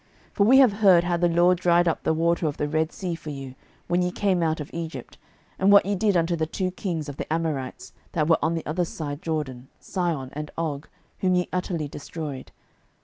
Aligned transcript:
06:002:010 0.31 0.35
For 0.37 0.43
we 0.47 0.57
have 0.57 0.73
heard 0.73 1.03
how 1.03 1.15
the 1.17 1.29
LORD 1.29 1.59
dried 1.59 1.87
up 1.87 2.01
the 2.01 2.11
water 2.15 2.47
of 2.47 2.57
the 2.57 2.67
Red 2.67 2.91
sea 2.91 3.13
for 3.13 3.29
you, 3.29 3.53
when 3.87 4.01
ye 4.01 4.09
came 4.09 4.41
out 4.41 4.59
of 4.59 4.71
Egypt; 4.73 5.19
and 5.59 5.71
what 5.71 5.85
ye 5.85 5.93
did 5.93 6.17
unto 6.17 6.35
the 6.35 6.47
two 6.47 6.71
kings 6.71 7.07
of 7.07 7.17
the 7.17 7.31
Amorites, 7.31 7.93
that 8.13 8.27
were 8.27 8.39
on 8.43 8.55
the 8.55 8.65
other 8.65 8.83
side 8.83 9.21
Jordan, 9.21 9.67
Sihon 9.79 10.31
and 10.33 10.49
Og, 10.57 10.87
whom 11.19 11.35
ye 11.35 11.47
utterly 11.53 11.87
destroyed. 11.87 12.51